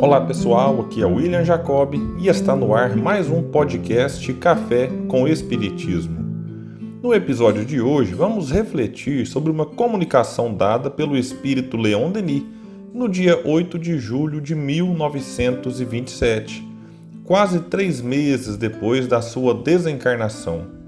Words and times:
Olá 0.00 0.20
pessoal, 0.20 0.82
aqui 0.82 1.02
é 1.02 1.06
William 1.06 1.44
Jacob 1.44 1.96
e 2.20 2.28
está 2.28 2.54
no 2.54 2.72
ar 2.72 2.94
mais 2.94 3.28
um 3.28 3.42
podcast 3.42 4.32
Café 4.34 4.88
com 5.08 5.26
Espiritismo. 5.26 6.16
No 7.02 7.12
episódio 7.12 7.64
de 7.64 7.80
hoje, 7.80 8.14
vamos 8.14 8.52
refletir 8.52 9.26
sobre 9.26 9.50
uma 9.50 9.66
comunicação 9.66 10.54
dada 10.54 10.88
pelo 10.88 11.16
espírito 11.16 11.76
Leon 11.76 12.12
Denis 12.12 12.44
no 12.94 13.08
dia 13.08 13.42
8 13.44 13.76
de 13.76 13.98
julho 13.98 14.40
de 14.40 14.54
1927, 14.54 16.64
quase 17.24 17.58
três 17.62 18.00
meses 18.00 18.56
depois 18.56 19.08
da 19.08 19.20
sua 19.20 19.52
desencarnação. 19.52 20.78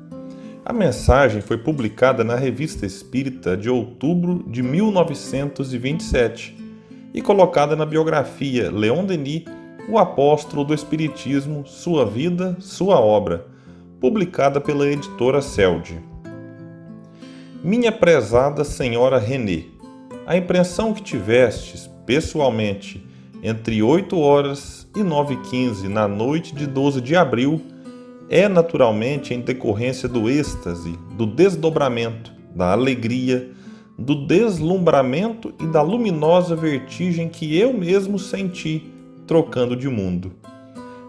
A 0.64 0.72
mensagem 0.72 1.40
foi 1.40 1.58
publicada 1.58 2.22
na 2.22 2.36
Revista 2.36 2.86
Espírita 2.86 3.56
de 3.56 3.68
outubro 3.68 4.44
de 4.46 4.62
1927 4.62 6.59
e 7.12 7.20
colocada 7.20 7.74
na 7.74 7.84
biografia 7.84 8.70
Leon 8.70 9.04
Denis, 9.04 9.44
o 9.88 9.98
apóstolo 9.98 10.64
do 10.64 10.74
Espiritismo, 10.74 11.66
Sua 11.66 12.04
Vida, 12.04 12.56
Sua 12.60 13.00
Obra, 13.00 13.46
publicada 14.00 14.60
pela 14.60 14.86
editora 14.86 15.42
Celde. 15.42 16.00
Minha 17.62 17.92
prezada 17.92 18.64
senhora 18.64 19.18
René, 19.18 19.64
a 20.26 20.36
impressão 20.36 20.94
que 20.94 21.02
tivestes, 21.02 21.90
pessoalmente, 22.06 23.04
entre 23.42 23.82
8 23.82 24.18
horas 24.18 24.88
e 24.94 25.00
9h15 25.00 25.88
na 25.88 26.06
noite 26.06 26.54
de 26.54 26.66
12 26.66 27.00
de 27.00 27.16
abril, 27.16 27.60
é 28.28 28.48
naturalmente 28.48 29.34
em 29.34 29.40
decorrência 29.40 30.08
do 30.08 30.30
êxtase, 30.30 30.96
do 31.12 31.26
desdobramento, 31.26 32.32
da 32.54 32.72
alegria, 32.72 33.50
do 34.00 34.14
deslumbramento 34.14 35.52
e 35.60 35.66
da 35.66 35.82
luminosa 35.82 36.56
vertigem 36.56 37.28
que 37.28 37.58
eu 37.58 37.74
mesmo 37.74 38.18
senti 38.18 38.90
trocando 39.26 39.76
de 39.76 39.88
mundo. 39.90 40.32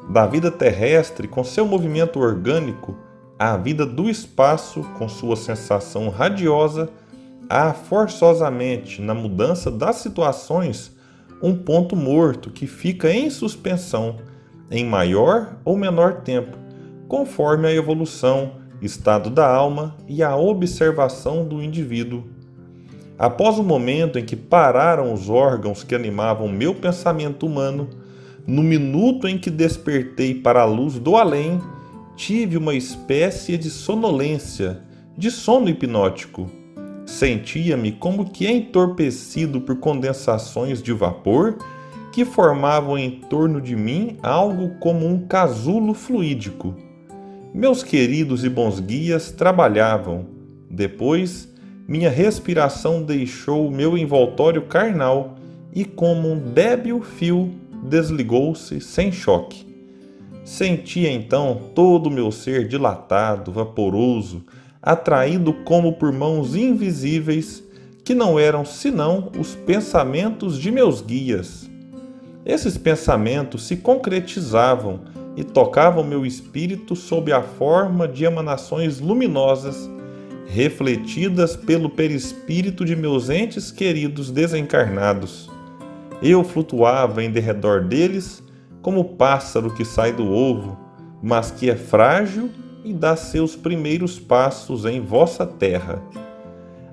Da 0.09 0.27
vida 0.27 0.51
terrestre, 0.51 1.25
com 1.25 1.41
seu 1.41 1.65
movimento 1.65 2.19
orgânico, 2.19 2.97
à 3.39 3.55
vida 3.55 3.85
do 3.85 4.09
espaço, 4.09 4.83
com 4.97 5.07
sua 5.07 5.37
sensação 5.37 6.09
radiosa, 6.09 6.89
há 7.49 7.71
forçosamente, 7.71 9.01
na 9.01 9.13
mudança 9.13 9.71
das 9.71 9.95
situações, 9.97 10.93
um 11.41 11.55
ponto 11.55 11.95
morto 11.95 12.49
que 12.49 12.67
fica 12.67 13.09
em 13.09 13.29
suspensão, 13.29 14.17
em 14.69 14.85
maior 14.85 15.55
ou 15.63 15.77
menor 15.77 16.21
tempo, 16.23 16.57
conforme 17.07 17.67
a 17.69 17.73
evolução, 17.73 18.51
estado 18.81 19.29
da 19.29 19.47
alma 19.47 19.95
e 20.09 20.21
a 20.21 20.35
observação 20.35 21.47
do 21.47 21.63
indivíduo 21.63 22.40
Após 23.21 23.59
o 23.59 23.63
momento 23.63 24.17
em 24.17 24.25
que 24.25 24.35
pararam 24.35 25.13
os 25.13 25.29
órgãos 25.29 25.83
que 25.83 25.93
animavam 25.93 26.47
meu 26.47 26.73
pensamento 26.73 27.45
humano, 27.45 27.87
no 28.47 28.63
minuto 28.63 29.27
em 29.27 29.37
que 29.37 29.51
despertei 29.51 30.33
para 30.33 30.63
a 30.63 30.65
luz 30.65 30.97
do 30.97 31.15
além, 31.15 31.61
tive 32.15 32.57
uma 32.57 32.73
espécie 32.73 33.59
de 33.59 33.69
sonolência, 33.69 34.81
de 35.15 35.29
sono 35.29 35.69
hipnótico. 35.69 36.49
Sentia-me 37.05 37.91
como 37.91 38.27
que 38.27 38.47
entorpecido 38.47 39.61
por 39.61 39.75
condensações 39.75 40.81
de 40.81 40.91
vapor 40.91 41.59
que 42.11 42.25
formavam 42.25 42.97
em 42.97 43.11
torno 43.11 43.61
de 43.61 43.75
mim 43.75 44.17
algo 44.23 44.79
como 44.79 45.05
um 45.05 45.27
casulo 45.27 45.93
fluídico. 45.93 46.73
Meus 47.53 47.83
queridos 47.83 48.43
e 48.43 48.49
bons 48.49 48.79
guias 48.79 49.31
trabalhavam. 49.31 50.25
Depois, 50.67 51.51
minha 51.91 52.09
respiração 52.09 53.03
deixou 53.03 53.67
o 53.67 53.71
meu 53.71 53.97
envoltório 53.97 54.61
carnal 54.61 55.35
e, 55.73 55.83
como 55.83 56.31
um 56.31 56.39
débil 56.39 57.01
fio, 57.01 57.51
desligou-se 57.83 58.79
sem 58.79 59.11
choque. 59.11 59.67
Sentia 60.45 61.11
então 61.11 61.59
todo 61.75 62.07
o 62.07 62.09
meu 62.09 62.31
ser 62.31 62.65
dilatado, 62.65 63.51
vaporoso, 63.51 64.41
atraído 64.81 65.51
como 65.65 65.91
por 65.91 66.13
mãos 66.13 66.55
invisíveis 66.55 67.61
que 68.05 68.15
não 68.15 68.39
eram 68.39 68.63
senão 68.63 69.29
os 69.37 69.53
pensamentos 69.53 70.57
de 70.57 70.71
meus 70.71 71.01
guias. 71.01 71.69
Esses 72.45 72.77
pensamentos 72.77 73.67
se 73.67 73.75
concretizavam 73.75 75.01
e 75.35 75.43
tocavam 75.43 76.05
meu 76.05 76.25
espírito 76.25 76.95
sob 76.95 77.33
a 77.33 77.41
forma 77.41 78.07
de 78.07 78.23
emanações 78.23 79.01
luminosas 79.01 79.89
refletidas 80.51 81.55
pelo 81.55 81.89
perispírito 81.89 82.83
de 82.83 82.93
meus 82.93 83.29
entes 83.29 83.71
queridos 83.71 84.29
desencarnados. 84.29 85.49
Eu 86.21 86.43
flutuava 86.43 87.23
em 87.23 87.31
derredor 87.31 87.85
deles 87.85 88.43
como 88.81 88.99
o 88.99 89.05
pássaro 89.05 89.73
que 89.73 89.85
sai 89.85 90.11
do 90.11 90.29
ovo, 90.29 90.77
mas 91.23 91.51
que 91.51 91.69
é 91.69 91.75
frágil 91.75 92.49
e 92.83 92.93
dá 92.93 93.15
seus 93.15 93.55
primeiros 93.55 94.19
passos 94.19 94.83
em 94.83 94.99
vossa 94.99 95.45
terra. 95.45 96.03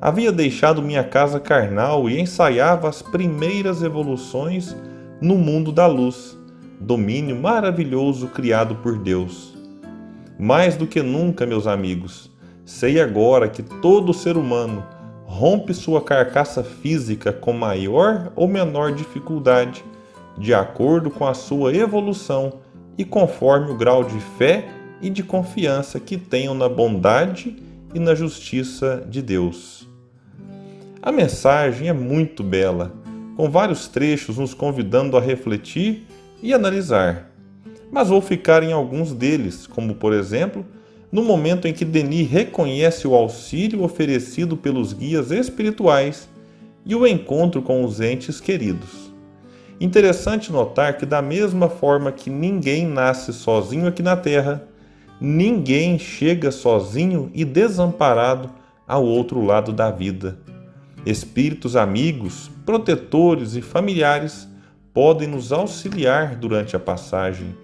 Havia 0.00 0.30
deixado 0.30 0.80
minha 0.80 1.02
casa 1.02 1.40
carnal 1.40 2.08
e 2.08 2.20
ensaiava 2.20 2.88
as 2.88 3.02
primeiras 3.02 3.82
evoluções 3.82 4.76
no 5.20 5.34
mundo 5.36 5.72
da 5.72 5.88
luz, 5.88 6.38
domínio 6.80 7.34
maravilhoso 7.34 8.28
criado 8.28 8.76
por 8.76 8.96
Deus. 8.96 9.52
Mais 10.38 10.76
do 10.76 10.86
que 10.86 11.02
nunca, 11.02 11.44
meus 11.44 11.66
amigos, 11.66 12.27
Sei 12.68 13.00
agora 13.00 13.48
que 13.48 13.62
todo 13.62 14.12
ser 14.12 14.36
humano 14.36 14.86
rompe 15.24 15.72
sua 15.72 16.02
carcaça 16.02 16.62
física 16.62 17.32
com 17.32 17.50
maior 17.50 18.30
ou 18.36 18.46
menor 18.46 18.92
dificuldade, 18.92 19.82
de 20.36 20.52
acordo 20.52 21.10
com 21.10 21.26
a 21.26 21.32
sua 21.32 21.74
evolução 21.74 22.60
e 22.98 23.06
conforme 23.06 23.70
o 23.70 23.74
grau 23.74 24.04
de 24.04 24.20
fé 24.36 24.68
e 25.00 25.08
de 25.08 25.22
confiança 25.22 25.98
que 25.98 26.18
tenham 26.18 26.52
na 26.52 26.68
bondade 26.68 27.56
e 27.94 27.98
na 27.98 28.14
justiça 28.14 29.02
de 29.08 29.22
Deus. 29.22 29.88
A 31.00 31.10
mensagem 31.10 31.88
é 31.88 31.94
muito 31.94 32.42
bela, 32.42 32.92
com 33.34 33.50
vários 33.50 33.88
trechos 33.88 34.36
nos 34.36 34.52
convidando 34.52 35.16
a 35.16 35.22
refletir 35.22 36.06
e 36.42 36.52
analisar. 36.52 37.30
Mas 37.90 38.10
vou 38.10 38.20
ficar 38.20 38.62
em 38.62 38.72
alguns 38.72 39.14
deles, 39.14 39.66
como 39.66 39.94
por 39.94 40.12
exemplo, 40.12 40.66
no 41.10 41.22
momento 41.22 41.66
em 41.66 41.72
que 41.72 41.84
Denis 41.84 42.30
reconhece 42.30 43.06
o 43.06 43.14
auxílio 43.14 43.82
oferecido 43.82 44.56
pelos 44.56 44.92
guias 44.92 45.30
espirituais 45.30 46.28
e 46.84 46.94
o 46.94 47.06
encontro 47.06 47.62
com 47.62 47.84
os 47.84 48.00
entes 48.00 48.41
queridos. 48.41 49.12
Interessante 49.80 50.50
notar 50.50 50.96
que, 50.96 51.06
da 51.06 51.22
mesma 51.22 51.69
forma 51.69 52.10
que 52.10 52.28
ninguém 52.28 52.86
nasce 52.86 53.32
sozinho 53.32 53.86
aqui 53.86 54.02
na 54.02 54.16
Terra, 54.16 54.66
ninguém 55.20 55.98
chega 55.98 56.50
sozinho 56.50 57.30
e 57.32 57.44
desamparado 57.44 58.50
ao 58.86 59.04
outro 59.04 59.44
lado 59.44 59.72
da 59.72 59.90
vida. 59.90 60.38
Espíritos 61.06 61.76
amigos, 61.76 62.50
protetores 62.66 63.54
e 63.54 63.62
familiares 63.62 64.48
podem 64.92 65.28
nos 65.28 65.52
auxiliar 65.52 66.34
durante 66.34 66.75
a 66.75 66.80
passagem 66.80 67.54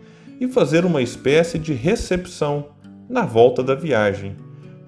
e 0.41 0.47
fazer 0.47 0.85
uma 0.85 1.03
espécie 1.03 1.59
de 1.59 1.73
recepção 1.73 2.74
na 3.15 3.23
volta 3.23 3.63
da 3.63 3.77
viagem, 3.77 4.35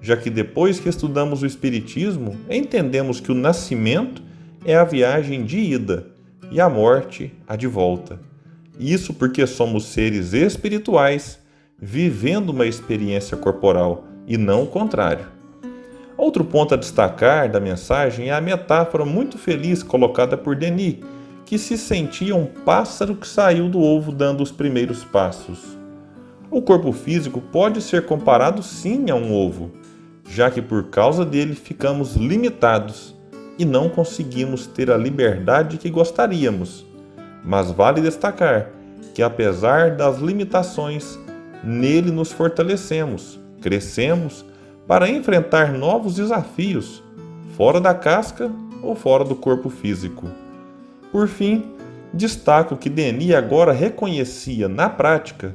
já 0.01 0.17
que 0.17 0.29
depois 0.29 0.81
que 0.81 0.89
estudamos 0.89 1.43
o 1.43 1.45
Espiritismo, 1.45 2.35
entendemos 2.49 3.21
que 3.21 3.31
o 3.31 3.33
nascimento 3.33 4.21
é 4.65 4.75
a 4.75 4.83
viagem 4.83 5.45
de 5.45 5.57
ida 5.57 6.07
e 6.51 6.59
a 6.59 6.67
morte 6.67 7.33
a 7.47 7.55
de 7.55 7.67
volta. 7.67 8.19
Isso 8.77 9.13
porque 9.13 9.47
somos 9.47 9.85
seres 9.85 10.33
espirituais 10.33 11.39
vivendo 11.81 12.49
uma 12.49 12.65
experiência 12.65 13.37
corporal 13.37 14.03
e 14.27 14.35
não 14.37 14.63
o 14.63 14.67
contrário. 14.67 15.27
Outro 16.17 16.43
ponto 16.43 16.73
a 16.73 16.77
destacar 16.77 17.49
da 17.49 17.61
mensagem 17.61 18.27
é 18.27 18.33
a 18.33 18.41
metáfora 18.41 19.05
muito 19.05 19.37
feliz 19.37 19.81
colocada 19.81 20.35
por 20.35 20.53
Denis, 20.53 20.97
que 21.45 21.57
se 21.57 21.77
sentia 21.77 22.35
um 22.35 22.45
pássaro 22.45 23.15
que 23.15 23.25
saiu 23.25 23.69
do 23.69 23.79
ovo 23.79 24.11
dando 24.11 24.43
os 24.43 24.51
primeiros 24.51 25.05
passos. 25.05 25.76
O 26.49 26.61
corpo 26.61 26.93
físico 26.93 27.41
pode 27.41 27.81
ser 27.81 28.05
comparado 28.05 28.63
sim 28.63 29.09
a 29.09 29.15
um 29.15 29.33
ovo, 29.33 29.71
já 30.29 30.49
que 30.49 30.61
por 30.61 30.85
causa 30.85 31.25
dele 31.25 31.53
ficamos 31.55 32.15
limitados 32.15 33.13
e 33.59 33.65
não 33.65 33.89
conseguimos 33.89 34.65
ter 34.65 34.89
a 34.89 34.97
liberdade 34.97 35.77
que 35.77 35.89
gostaríamos. 35.89 36.85
Mas 37.43 37.69
vale 37.71 38.01
destacar 38.01 38.69
que, 39.13 39.21
apesar 39.21 39.95
das 39.95 40.19
limitações, 40.19 41.19
nele 41.63 42.11
nos 42.11 42.31
fortalecemos, 42.31 43.39
crescemos 43.61 44.45
para 44.87 45.09
enfrentar 45.09 45.73
novos 45.73 46.15
desafios, 46.15 47.03
fora 47.57 47.81
da 47.81 47.93
casca 47.93 48.49
ou 48.81 48.95
fora 48.95 49.25
do 49.25 49.35
corpo 49.35 49.69
físico. 49.69 50.27
Por 51.11 51.27
fim, 51.27 51.65
destaco 52.13 52.77
que 52.77 52.89
Denis 52.89 53.33
agora 53.33 53.73
reconhecia 53.73 54.69
na 54.69 54.87
prática 54.89 55.53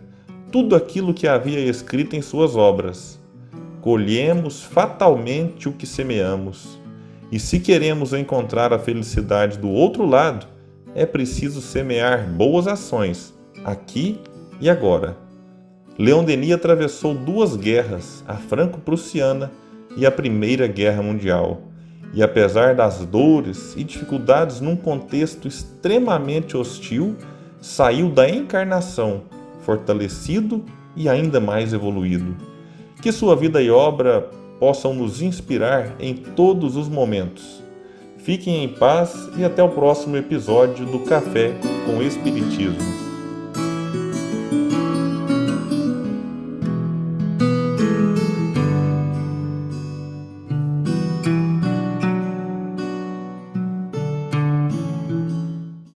tudo 0.53 0.77
aquilo 0.77 1.15
que 1.15 1.27
havia 1.27 1.59
escrito 1.61 2.15
em 2.15 2.21
suas 2.21 2.55
obras. 2.55 3.19
Colhemos 3.81 4.63
fatalmente 4.63 5.67
o 5.67 5.73
que 5.73 5.87
semeamos. 5.87 6.79
E 7.33 7.41
se 7.41 7.59
queremos 7.59 8.13
encontrar 8.13 8.71
a 8.71 8.79
felicidade 8.79 9.59
do 9.59 9.71
outro 9.71 10.05
lado, 10.05 10.47
é 10.95 11.07
preciso 11.07 11.63
semear 11.63 12.29
boas 12.29 12.67
ações, 12.67 13.33
aqui 13.65 14.21
e 14.61 14.69
agora. 14.69 15.17
Leon 15.99 16.23
Denis 16.23 16.53
atravessou 16.53 17.15
duas 17.15 17.57
guerras, 17.57 18.23
a 18.29 18.35
franco-prussiana 18.35 19.51
e 19.97 20.05
a 20.05 20.11
Primeira 20.11 20.67
Guerra 20.67 21.03
Mundial. 21.03 21.63
E 22.13 22.23
apesar 22.23 22.75
das 22.75 22.99
dores 23.07 23.75
e 23.75 23.83
dificuldades 23.83 24.61
num 24.61 24.77
contexto 24.77 25.49
extremamente 25.49 26.59
hostil, 26.59 27.17
saiu 27.59 28.11
da 28.11 28.29
encarnação 28.29 29.32
fortalecido 29.63 30.65
e 30.97 31.09
ainda 31.09 31.41
mais 31.41 31.73
evoluído. 31.73 32.37
Que 33.01 33.11
sua 33.11 33.35
vida 33.35 33.61
e 33.61 33.71
obra 33.71 34.31
possam 34.61 34.95
nos 34.95 35.21
inspirar 35.21 35.97
em 35.99 36.15
todos 36.15 36.77
os 36.77 36.89
momentos. 36.89 37.63
Fiquem 38.19 38.63
em 38.63 38.69
paz 38.69 39.29
e 39.37 39.45
até 39.45 39.63
o 39.63 39.71
próximo 39.71 40.17
episódio 40.17 40.87
do 40.87 41.01
Café 41.01 41.53
com 41.85 42.01
Espiritismo. 42.01 43.02